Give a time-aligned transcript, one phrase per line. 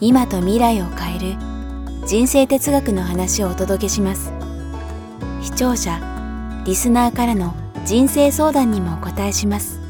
[0.00, 1.36] 今と未来を変える
[2.06, 4.32] 人生哲学の話をお届けします。
[5.40, 6.00] 視聴者
[6.66, 7.54] リスナーからの
[7.84, 9.80] 人生相談にもお答えします。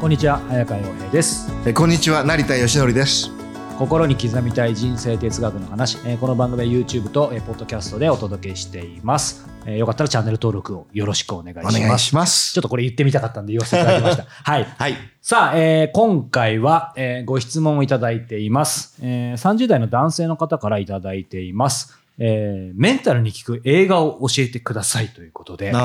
[0.00, 1.50] こんにちは早川洋平です。
[1.66, 3.30] えこんにちは成田義則です。
[3.78, 5.98] 心に刻みたい人生哲学の話。
[6.04, 11.80] えーこの番組は YouTube とえーポッドキャストでお届けしていますえーよかったらチャンネル登録をよろしくお願いしおます。
[11.80, 12.52] 願いします。
[12.52, 14.24] ちょっとこれ言ってみたかったんで言わせていただきました。
[14.50, 14.64] はい。
[14.64, 14.94] はい。
[15.22, 25.80] さあ、えー今回は、えーご質問をいただいています、えー30代の男性の方からいただいています、えーメンタルに効く映画を教えてくださいということで、な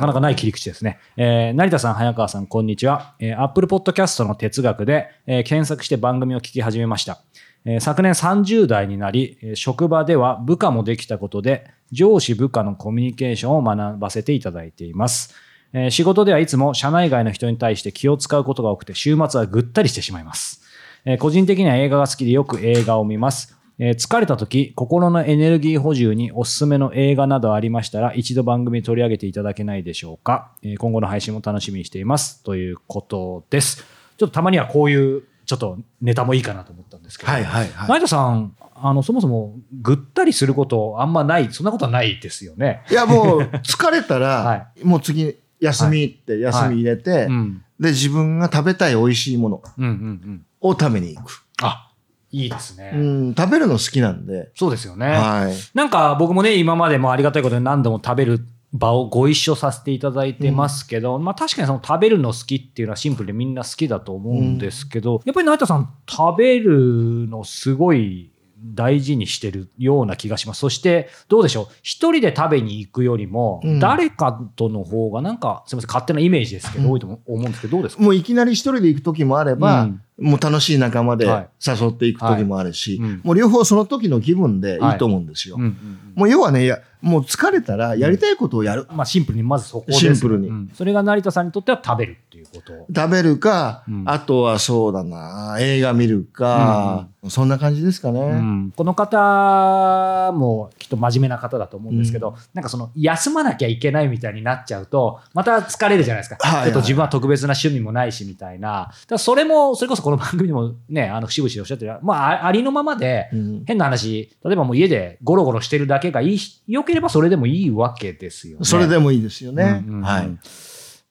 [0.00, 0.98] かなかない切り口ですね。
[1.16, 3.14] えー成田さん、早川さん、こんにちは。
[3.20, 7.20] えー、Apple Podcast の哲学で、えー検索して番組を聞き始めました。
[7.64, 15.34] えー昨年30代になり、えー職場では部下もできたことで、上司部下のコミュニケーションを学ばせていただいています。
[15.72, 20.62] えー仕事ではいつも社内外の人に対して気を使うことが多くて、週末はぐったりしてしまいます。
[21.04, 23.56] えー個人的には映画が好きでよく映画を見ます。
[23.78, 30.52] えー疲れた時、心のエネルギー補充におすすめの映画などありましたら、一度番組取り上げていただけないでしょうか。
[30.62, 32.42] え今後の配信も楽しみにしています。
[32.44, 33.84] ということです。
[34.16, 37.32] ちょっとたまにはこういう、ちょっとネタもいいかなと思ったんですけど。
[37.32, 42.82] はいはいはい成田さん、あの、そもそもぐったりすることあんまない、そんなことはないですよね。
[42.90, 47.62] いやもう疲れたら、 はもう次休みって休み入れて、うん。
[47.80, 50.46] で自分が食べたい美味しいものうんうんうん。
[50.60, 51.90] を食べに行く、あ、
[52.30, 52.92] いいですね。
[52.94, 55.06] うん、食べるの好きなんで、そうですよね。
[55.08, 58.40] はいなんか僕もね、今までもありがたいことに何度も食べる
[58.74, 68.32] 場をご一緒させていただいてますけど、まあ確かにその食べるの好きっていうのはシンプルでみんな好きだと思うんですけど、やっぱり成田さん食べるのすごい
[68.74, 70.60] 大事にしてるような気がします。
[70.60, 71.74] そしてどうでしょう。
[71.82, 73.78] 一人で食べに行くよりも、うん。
[73.78, 76.90] 誰かとの方がなんか、すみません、勝手なイメージですけど、うん。
[76.92, 78.02] 多いと思うんですけど、どうですか？
[78.02, 81.48] もういきなり一人で行く時もあれば、うんもう楽しい仲間ではい。
[81.66, 83.10] 誘っていく時もあるし、はい。
[83.10, 83.20] うん。
[83.24, 84.94] もう両方その時の気分でい。
[84.94, 85.56] いと思うんですよ。
[85.56, 86.12] うんうんうん。
[86.14, 88.86] もう要はね、いやもう疲れたらやりたいことをやる。
[88.90, 89.98] まあシンプルにまずそこです。
[89.98, 90.48] シンプルに。
[90.48, 90.70] うん。
[90.72, 92.86] それが成田さんにとっては食べるっていうこと。
[92.94, 94.04] 食べるか、うん。
[94.06, 98.20] あとはそうだな、映画見るか、そんな感じですかね。
[98.20, 98.72] うん。
[98.74, 102.36] この方もきっと真面目な方だと思うんですけど、うん。
[102.54, 108.90] なんかその休まなきゃいけないみたいになっちゃうとまた疲れるじゃないですか、はいはいちょっと自分は特別な趣味もないしみたいな。
[109.08, 113.64] だそれもそれこそこの番組でもねあの節々でおっしゃってる、まあ、あありのままで、うん。
[113.64, 118.66] 変な話例えばもう家でゴロゴロしてるだけがいいしよければそれでもいいわけですよね。
[118.66, 119.82] それでもいいですよね。
[119.86, 120.02] うんうんうん。
[120.02, 120.38] はい。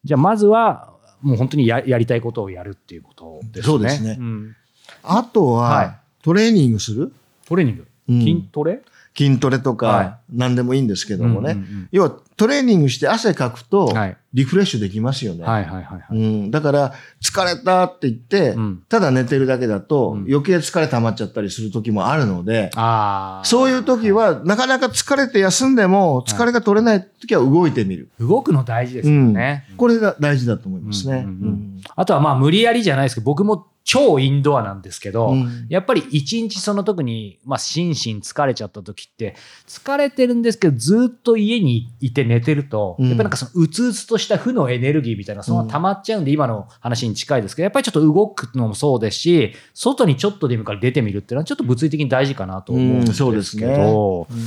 [0.03, 0.93] じゃあまずは
[1.23, 3.63] もう本当にややりたいことをやるっていうことですね。
[3.63, 4.15] そうですね。
[4.15, 4.55] ん。
[5.01, 5.95] あとは、はい。
[6.21, 7.11] トレーニングする？
[7.47, 8.19] トレーニング、うん。
[8.19, 8.83] 筋トレ？
[9.15, 11.57] 筋トレとか、はい何でもいいんですけどもね。
[11.91, 15.43] 要はトレーニングして汗かくと、はいリフレッシュできますよね。
[15.43, 22.71] はいはいはいだから、疲れたって言って、うんただ寝てるだけだと、うん余計疲れ溜まっちゃったりする時もあるので。
[23.43, 28.09] そういう時は、なかなか疲れて休んでも、疲れが取れない時は動いてみる。
[28.19, 29.65] 動くの大事ですよね。
[29.77, 31.27] これが大事だと思いますね。
[31.95, 35.65] あとはまあ無理やりじゃないですけど、僕も超インドアなんですけど、うん。
[35.69, 39.35] やっぱり一日その時に、まあ心身疲れちゃった時って、
[39.67, 43.09] 疲れてるんですけど、ずっと家にいて寝てると、うん。
[43.09, 53.13] やっぱりなんかそのうつうつとした負のエネルギーみたいな、その溜まっちゃうんで、今の話に近いですけど、やっぱりちょっと動くのもそうですし、外にちょっとでもから出てみるっていうのはちょっと物理的に大事かなと思うんで
[53.43, 54.37] すけど、うん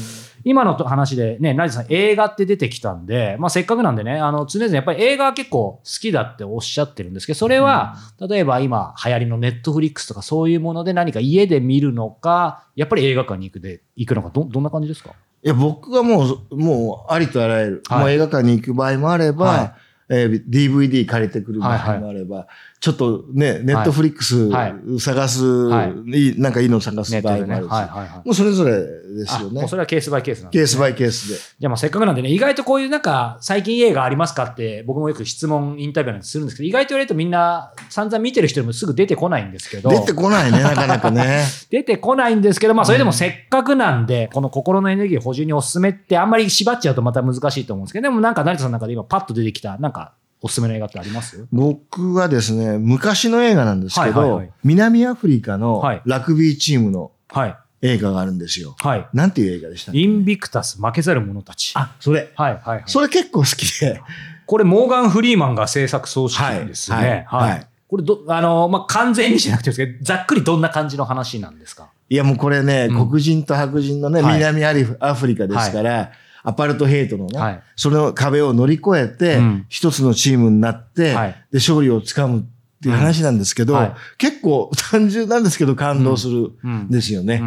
[0.48, 15.10] 今の話でね、成田さん映画って出てきたんで、まあせっかくなんでね、あの常々やっぱり映画は結構好きだっておっしゃってるんですけど、それは、例えば今流行りのネットフリックスとかそういうもので何か家で見るのか、やっぱり映画館に行くで、行くのか、ど、どんな感じですか？
[15.42, 17.82] いや、僕はもう、もう、ありとあらゆる。
[17.88, 17.98] はい。
[18.00, 19.72] もう映画館に行く場合もあれば、はい。
[20.08, 22.46] えー DVD 借りてくる場合もあれば、
[22.86, 27.20] ちょっとね、ネットフリックスはい探す、はいいなんかいいの探す。
[27.20, 28.26] 場合もあるし。
[28.26, 29.74] もうそれぞれですよねあもうそ。
[29.74, 31.34] れはケースバイケースなんでケースバイケースで。
[31.34, 39.90] じゃあまあせっかくなんでね、意外とこういうなんか、最近映画ありますかって、僕もよく質問、インタビューなんてするんですけど、意外と言われるとみんな散々見てる人でもすぐ出てこないんですけど。
[39.90, 41.42] 出てこないね、なかなかね。
[41.68, 51.46] 出てこないんですけど、まあそれでもせっかくなんで、この心のエネルギー補充におすすめってあんまり縛っちゃうとまた難しいと思うんですけど、でもなんか成田さんの中で今パッと出てきた、なんかおすすめの映画ってあります？
[51.52, 57.56] 僕はですね、昔の映画なんですけど、はいはいはい南アフリカのはいラグビーチームのはい。
[57.82, 58.74] 映画があるんですよ。
[58.78, 59.06] はい。
[59.12, 60.00] なんていう映画でしたっけ？
[60.00, 61.72] インビクタス、負けざる者たち。
[61.76, 62.32] あ、それ。
[62.34, 62.82] はいはいはい。
[62.86, 64.00] それ結構好きで。
[64.46, 67.26] これ、モーガン・フリーマンが制作総指揮ですね。
[67.28, 71.90] はいはいこれど、あの、まあ、完全にじゃなくてですけど、ざっくりどんな感じの話なんですか？
[72.08, 76.10] いやもうこれね、うん黒人と白人のね、はい南アリフアフリカですから、
[76.46, 77.62] アパルトヘイトのね、はい。
[77.74, 79.66] その壁を乗り越えて、うん。
[79.68, 81.30] 一つのチームになって、はい。
[81.50, 82.42] で、勝利をつかむっ
[82.80, 83.94] ていう話なんですけど、うんはい。
[84.16, 86.88] 結構単純なんですけど感動するん。
[86.88, 87.42] ですよね。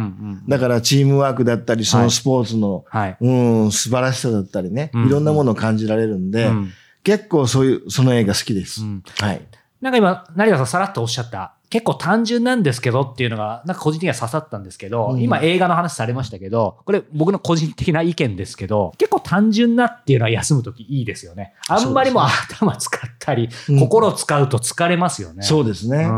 [0.46, 3.16] だからチームワークだったり、そのスポーツの、はい。
[3.22, 3.32] う
[3.68, 5.06] ん、素晴らしさだったりね、うん。
[5.06, 6.70] いろんなものを感じられるんで、うん。
[7.02, 8.82] 結構そういう、その映画好きです。
[8.82, 9.02] うん。
[9.18, 9.40] はい。
[9.80, 21.54] なんか今、成田さんさらっとおっしゃった、結構単純なんですけどっていうのが、なんか個人的には刺さったんですけど、うん今映画の話されましたけど、これ僕の個人的な意見ですけど、結構単純なっていうのは休むときいいですよね。
[21.68, 25.42] あんまりもう頭使ったり、うん心を使うと疲れますよね。
[25.42, 26.08] そうですね。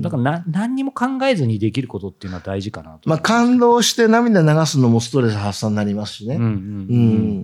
[0.00, 3.08] だからな何にも考えずにできることっていうのは大事かなと。
[3.08, 6.36] まあ感動して涙流すのもストレス発散になりますしね。
[6.36, 6.58] うんうんううん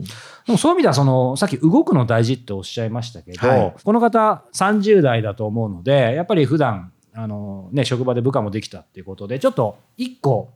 [0.01, 0.03] ん。
[0.03, 0.09] で
[0.49, 10.53] もそういう意味ではその、さっき動くの大事っておっしゃいましたけど、はいこの方30代だと思うので、やっぱり普段、あのね、職場で部下もできたっていうことで、ちょっと一個、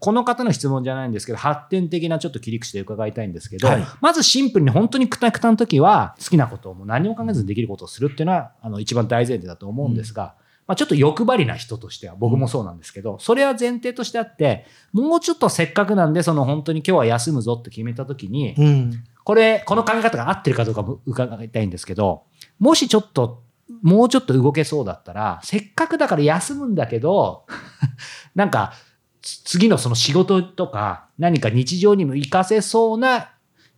[0.00, 10.36] この方の質問じゃないんですけど、発展的なちょっと切り口で伺いたいんですけど、はいまずシンプルに本当にくたくたの時は、好きなことをもう何も考えずにできることをするっていうのは、あの、一番大前提だと思うんですが、
[10.66, 19.04] まあ、ちょっと欲張りな人としては、僕もそうなんですけど、それは前提としてあって、もうちょっとせっかくなんで、その本当に今日は休むぞって決めた時に、うん。
[19.24, 22.24] これ、この考え方が合ってるかどうかも伺いたいんですけど、
[22.58, 23.42] もしちょっと、
[23.82, 27.44] もうちょっと動けそうだったら、せっかくだから休むんだけど、
[28.34, 28.93] なんか、つ
[29.24, 33.30] 次のその仕事とか、何か日常にも活かせそうな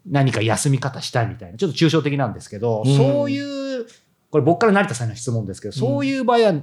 [0.09, 2.97] 何か休み方したいみたいな、ちょっと抽象的なんですけど、うん。
[2.97, 3.87] そういう、
[4.31, 6.55] これ僕から成田さんの質問ですけど、そういう場合は、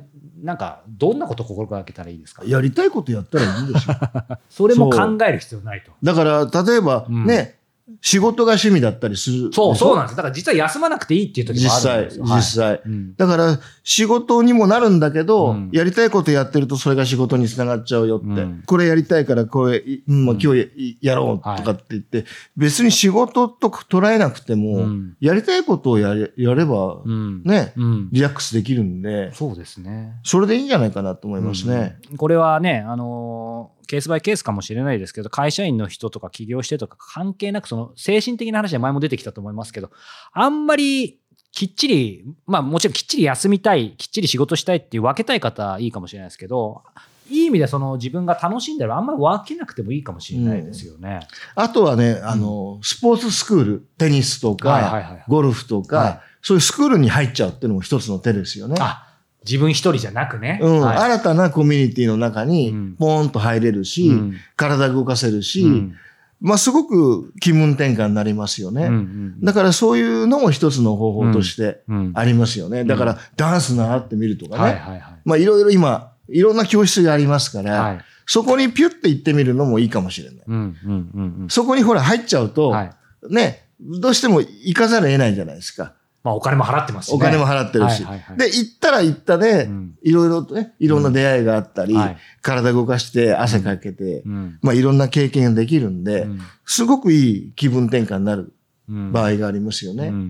[0.42, 2.44] なんか、どんなことを心がけたらいいですか？
[2.46, 3.96] やりたいことやったらいいんですよ。
[4.50, 5.92] それも考える必要ないと。
[6.04, 7.26] だから、例えばうん。
[7.26, 7.60] ね、
[8.00, 9.54] 仕事が趣味だったりする。
[9.54, 10.16] そう、そうなんでです。
[10.18, 12.26] だから実は休まなくていいっていう時実もあるん際、ですよ。
[12.26, 12.82] 実際。
[12.86, 18.26] うんだから、仕事にもなるんだけど、うんやりたいことやってるとそれが仕事につながっちゃうよって。
[18.26, 22.26] うんこれやりたいからこれ、いう今日ややろうとかって言って、
[22.56, 30.14] 別に仕事と捉えなくても、うんやりたいことをやれやれば、うんね、うんリラックスできるんで、そうですね。
[30.24, 31.98] それでいいんじゃないかなと思いますね。
[32.12, 39.92] うんこれはね、あのーケースバイケースかもしれないですけど、会社員の人とか起業してとか関係なく、その精神的な話は前も出てきたと思いますけど、
[40.32, 41.20] あんまり
[41.52, 46.84] きっちり、まあもちろんきっちり休みたい、きっちり仕事したいっていう分けたい方はいいかもしれないですけど、
[47.30, 51.22] いい意味でその自分が楽しんでるあんまり分けなくてもいいかもしれないですよね。
[51.56, 58.76] あとはね、あの、スポーツスクール、テニスとか、はいはいはいゴルフとか、はいそういうスクールに入っちゃうっていうのも一つの手ですよね。
[58.80, 59.13] あ、
[59.46, 60.60] 自分一人じゃなくね。
[60.62, 65.96] うん、はい新たなコミュニティの中うんに、ポーンと入れるし、うん体動かせるし、うん
[66.44, 68.86] まあ、すごく気分転換になりますよね。
[68.86, 72.84] うんうんだからそういうのも一つの方法としてうんありますよね。
[72.84, 74.64] だから、ダンス習ってみるとかね。
[74.64, 75.02] はいはいはい。
[75.26, 78.02] まあ、いろいろ今、いろんな教室がありますから、はい。
[78.26, 80.44] そこにピュッて行ってみるのもいいかもしれない。
[80.48, 81.50] うんうんうんうん。
[81.50, 83.34] そこにほら入っちゃうと、はい。
[83.34, 85.94] ね、どうしても行かざるを得ないじゃないですか。
[86.24, 87.18] まあお金も払ってますしね。
[87.18, 88.04] お金も払ってるし。
[88.04, 88.38] はいはいはい。
[88.38, 89.96] で、行ったら行ったで、うん。
[90.02, 92.18] いろいろとね、いろんな出会いがあったり、はい。
[92.42, 94.60] 体動かして汗かけて、うん。
[94.62, 96.40] まあいろんな経験ができるんで、うん。
[96.66, 98.54] すごくいい気分転換になる
[98.90, 99.12] うん。
[99.12, 100.08] 場合がありますよね。
[100.08, 100.24] うんうんう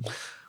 [0.00, 0.02] ん。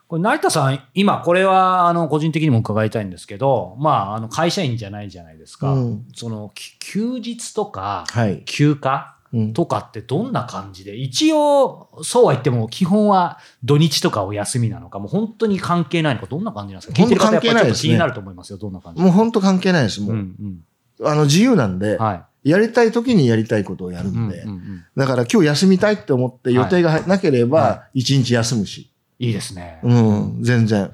[0.08, 5.72] これ成田さん、今、これはあの個人的にも伺いたいんですけど、まあ、あの会社員じゃないじゃないですか。
[5.72, 6.04] うん。
[6.14, 8.42] そのき休日とかはい。
[8.46, 9.15] 休暇うん
[9.54, 17.02] とかってどんな感じで、一応、そうは言っても、基本は土日とかお休みなのか、もう本当に関係ないのか、どんな感じなんですか？
[17.02, 19.02] 聞いてる方やっぱりちょっと気になると思いますよ、どんな感じ？
[19.02, 20.00] もう本当関係ないです。
[20.00, 20.60] もう、うん
[21.02, 22.02] あの自由なんで、うん。
[22.02, 22.14] は
[22.44, 22.50] い。
[22.50, 24.84] やりたい時にやりたいことをやるんで、うんうんうん。
[24.96, 29.80] だから今日休みたいって思って予定がなけれはば、一日休むし、いいですね。
[29.82, 30.90] うん、全然。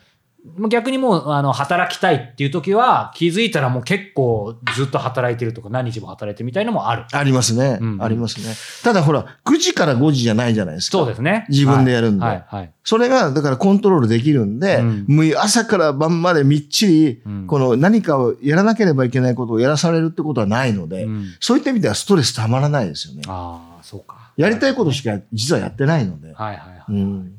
[0.57, 7.05] まあ逆にもう、あの、働きたいっていう時は、気づいたらもう結構ずっと働いてるとか、何日も働いてるみたいのもある。
[7.13, 7.79] ありますね。
[7.81, 8.55] うんうんありますね。
[8.83, 10.99] ただほら、9時から5時じゃないじゃないですか。
[10.99, 11.47] そうですね。
[11.49, 12.57] 自分でやるんではい、はい。
[12.61, 23.23] はいそれが、だからコントロールできるんで、うんもう朝から晩までみっちり、うんこの何かをやらなければいけないことをやらされるってことはないので、うんそういった意味ではストレスたまらないですよね。
[23.29, 24.33] ああ、そうか。
[24.37, 26.33] やりたいことしか実はやってないので。
[26.33, 26.85] はいはいはい。
[26.89, 27.35] うん。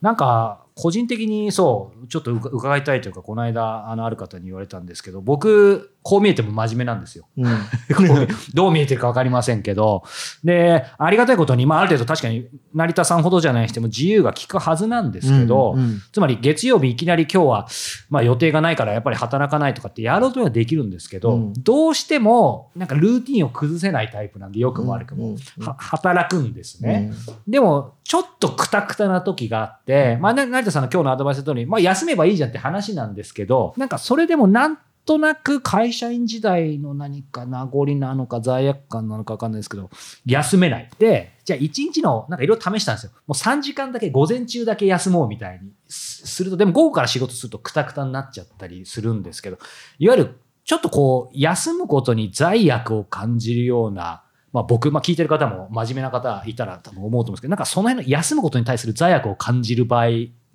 [0.00, 7.26] なんか、個人的にそう、ちょっと伺いたいというか、この間、あの、ある方に言われたんですけど、僕、こう見えても真面目なんですよ。
[7.38, 7.58] うん。
[8.54, 10.02] どう見えてるか分かりませんけど、
[10.44, 17.66] で、ありがたいことに、まあ、ある程度確かに、成田さんほどじゃないにしても自由が利くはずなんですけど、うんうんつまり月曜日いきなり今日は、
[18.10, 25.36] まあ、予定がないからやっぱり働かないとかってやろうとはできるんですけど、うんどうしても、なんかルーティンを崩せないタイプなんで、よくも悪くも、
[25.78, 27.12] 働くんですね。
[27.46, 39.90] でも、ちょっとくたくたな時があって、まあ、な成田さんの今日のアドバイスの通り、まあ、休めばいいじゃんって話なんですけど、なんかそれでもなんとなく会社員時代の何か名残なのか罪悪感なのか分かんないですけど、
[40.24, 40.88] 休めない。
[40.98, 43.12] で、じゃあ1日の、なんかいろいろ試したんですよ。
[43.26, 49.58] もう3時間だけ、午前中だけ休もうみたいにすすると、でも午後から仕事するとくたくたになっちゃったりするんですけど、
[49.98, 60.06] いわゆるちょっとこう、休むことに罪悪を感じるような、まあ僕、まあ聞いてる方も真面目な方いたら多分思うと思うんですけど、なんかその辺の休むことに対する罪悪を感じる場合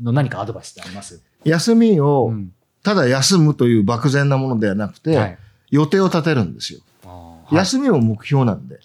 [0.01, 1.21] の何かアドバイスってあります？
[1.43, 2.53] 休みをうん
[2.87, 5.37] ただ休むという漠然なものではなくて、はい。
[5.71, 6.79] 予定を立てるんですよ。
[7.03, 8.79] はい休みも目標なんで。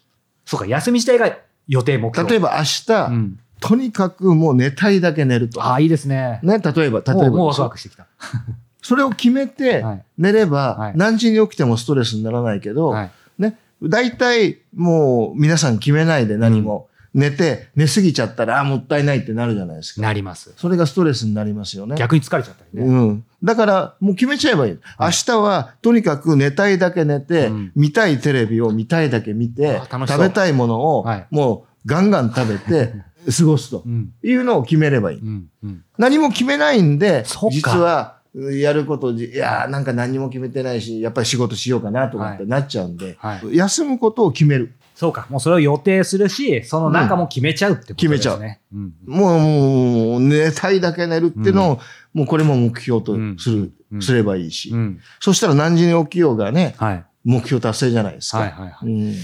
[0.45, 2.29] そうか、休み自体が予定目標。
[2.29, 5.63] 例えば明日、うん、とにかくもう寝たいだけ寝ると。
[5.63, 6.41] ああ、いいですね。
[6.43, 8.09] ね、例えば、例えばもうもうワクワクしてきた。
[8.83, 13.11] それを決めてはい寝れば、はい何時に起きてもストレスにならないけど、はい。
[13.39, 20.03] ね、大体もう皆さん決めないで何も、寝て、寝すぎちゃったら、あ、もったいないってなるじゃないですか。
[20.03, 20.53] なります。
[20.57, 21.97] それがストレスになりますよね。
[21.97, 22.87] 逆に疲れちゃったりね。
[22.87, 23.25] うん。
[23.45, 24.79] だから、もう決めちゃえばいい。
[24.99, 32.95] 明日は、とにかく寝たいだけ寝て、うん見たいテレビを見たいだけ見て食べたいものをはい、もうガンガン食べて、
[33.37, 34.13] 過ごすとうん。
[34.23, 35.19] いうのを決めればいい。
[35.19, 35.49] うん。
[35.63, 35.85] うん。
[35.99, 43.57] 何も決めないんで実は、やることじ、いやーなんか何も決めてないし、やっぱり仕事しようかなとかってなっちゃうんで、はい。
[43.57, 44.73] 休むことを決める。
[44.95, 45.27] そうか。
[45.31, 48.09] もうそれを予定するし、その中も決めちゃうってことですね。
[48.09, 48.95] 決めちゃううん。
[49.07, 51.81] もう、もう寝たいだけ寝るっていうのを、
[52.15, 55.01] もうこれも目標とする、うんすればいいし、うん。
[55.21, 57.05] そしたら何時に起きようがね、はい。
[57.25, 58.39] 目標達成じゃないですか。
[58.39, 58.87] はいはいはい。
[58.87, 59.15] うん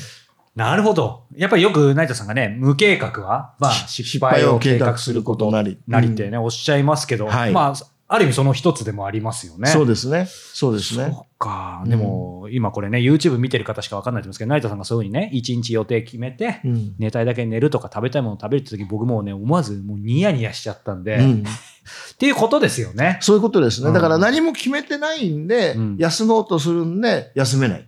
[0.58, 1.22] なるほど。
[1.36, 5.78] やっぱりよく成田さんがね、無計画は、まあ、失敗を計画することなり。
[5.86, 7.74] なりってね、おっしゃいますけど、はいまあ、
[8.10, 9.68] ある意味その一つでもありますよね。
[9.68, 10.26] そうですね。
[10.26, 11.10] そうですね。
[11.12, 11.82] そうか。
[11.86, 21.44] でも、今これね、YouTube 見てる方しかわかんないと思うんですけど、成田さんがそういうふうにね、一日予定決めて、うん寝たいだけ寝るとか食べたいもの食べるって時、僕もうね、思わずもうニヤニヤしちゃったんで、っうん
[22.18, 23.18] ていうことですよね。
[23.20, 23.88] そういうことですね。
[23.88, 27.86] うんだから何も決めてないんで、うん休もうとするんで、休めない。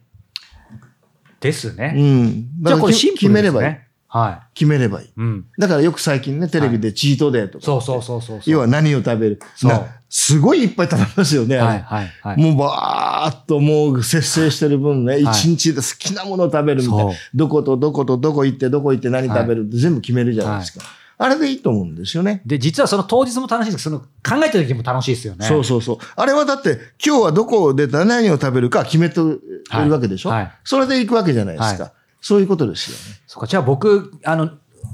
[1.40, 1.94] ですね。
[1.96, 2.48] うん。
[2.62, 3.89] じゃあこれシンプルです決めればいい。
[4.14, 4.20] ね。
[4.20, 5.08] は決めればいい。
[5.08, 5.12] い。
[5.16, 5.46] うん。
[5.58, 7.64] だからよく最近ね、テレビでチートデーとか。
[7.64, 8.52] そうそうそうそうそう。
[8.52, 9.40] 要は何を食べる。
[9.54, 11.56] そうなすごいいっぱい食べますよね。
[11.56, 12.36] はいはいはい。
[12.36, 17.12] もうバーっともう節制してる分ね、一日で好きなものを食べるみたいな。
[17.32, 20.84] どことどことどこ行ってどこ行って何食べるって全部決めるじゃないですか。
[21.22, 22.40] あれでいいと思うんですよね。
[22.46, 25.46] で、実はその当日も楽しいですけど、その考えた時も楽しいですよね。
[25.46, 25.98] そうそうそう。
[26.16, 29.38] あれはだって今日はどこで何を食べるか決めてる
[29.90, 31.92] わけでしょ、はいはいそれで行くわけじゃないですか。
[32.20, 33.20] はそういうことですよね。
[33.26, 34.50] そうか、じゃあ僕、あの、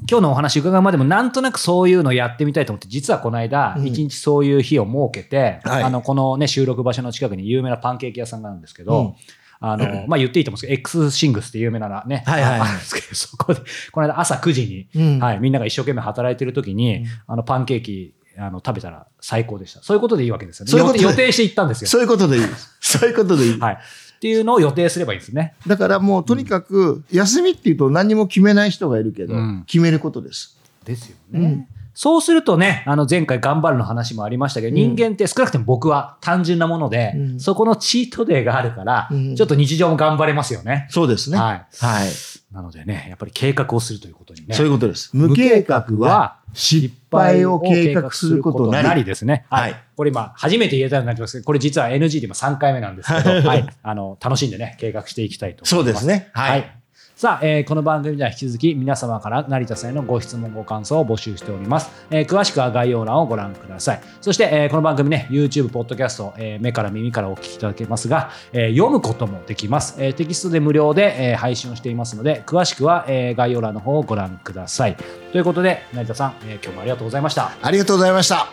[0.08, 9.14] 今日のお話伺うまでもなんとなくそういうのやってみたいと思って、実はこの間、うん一日そういう日を設けて、はいあの、このね、収録場所の近くに有名なパンケーキ屋さんがあるんですけど、うん
[9.60, 19.82] あの、まあ、言っていいと思うんですけど、X シングスって有名なね、はいはいはいああるんですけど、そこで、この間朝9時に、うんはい、みんなが一生懸命働いてる時に、うんあの、パンケーキ、あの、食べたら最高でした。
[19.82, 20.70] そういうことでいいわけですよね。
[20.70, 21.88] そういうことで予定していったんですよ。
[21.88, 22.76] そういうことでいいです。
[22.98, 23.58] そういうことでいい。
[23.58, 23.78] はい。
[24.16, 25.54] っていうのを予定すればいいんですね。
[25.66, 30.58] だからもうとにかく休みっていうと何も決めない人がいるけど、うん決めることです。
[30.84, 31.40] ですよね。
[31.40, 31.66] うん
[31.98, 40.86] そうするとね、あの前回頑張るの話もありましたけど、うん人間って少なくとも僕は単純なもので、うんそこのチートデーがあるから、うんちょっと日常も頑張れますよね。
[40.90, 41.38] そうですね。
[41.38, 41.66] はい。
[41.78, 42.08] はい。
[42.52, 44.54] なのでね、やっぱり計画をするということにね。
[44.54, 45.10] そういうことです。
[45.14, 49.04] 無計画は失敗を計画することなり。
[49.04, 49.46] ですね。
[49.50, 49.72] はい。
[49.72, 53.66] はいこれ今、初めて言えたようになってますけど、これ実は NG で今3回目なんですけど、はい。
[53.82, 55.70] あの、楽しんでね、計画していきたいと思います。
[55.70, 56.28] そうですね。
[56.34, 56.70] はい。
[57.16, 64.02] さあ、えーこの番組では引き続き皆様から成田さんへのご質問ご感想を募集しております、えー詳しくは概要欄をご覧ください。
[64.20, 74.96] そして、えーこの番組ね YouTube ポッドキャスト、えー目から耳からお聞きいただけますが、えー読むこともできます、えーテキストで無料で、えー配信をしていますので詳しくは、えー概要欄の方をご覧ください。
[75.32, 77.50] ということで成田さん、えー今日もありがとうございました。
[77.62, 78.46] ありがとうございました。